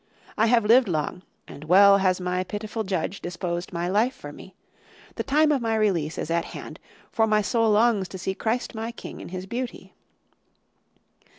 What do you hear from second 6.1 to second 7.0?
is at hand;